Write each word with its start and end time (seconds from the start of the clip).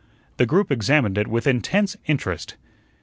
The 0.37 0.47
group 0.47 0.71
examined 0.71 1.19
it 1.19 1.27
with 1.27 1.45
intense 1.45 1.95
interest. 2.07 2.55